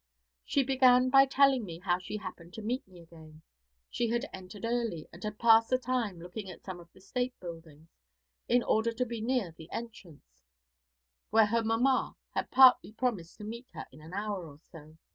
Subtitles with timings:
[0.43, 3.43] She began by telling me how she "happened to meet me again."
[3.91, 7.39] She had entered early, and had passed the time looking at some of the State
[7.39, 7.87] buildings,
[8.47, 10.41] in order to be near the entrance,
[11.29, 14.97] where her "mamma" had partly promised to meet her in an hour or so.